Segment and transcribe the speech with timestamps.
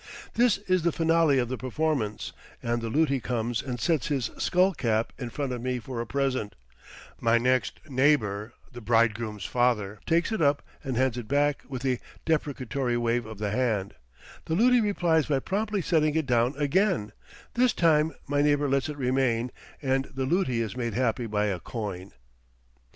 [0.33, 4.73] This is the finale of the performance, and the luti comes and sets his skull
[4.73, 6.55] cap in front of me for a present;
[7.19, 11.99] my next neighbor, the bridegroom's father, takes it up and hands it back with a
[12.25, 13.93] deprecatory wave of the hand;
[14.45, 17.11] the luti replies by promptly setting it down again;
[17.53, 19.51] this time my neighbor lets it remain,
[19.83, 22.11] and the luti is made happy by a coin.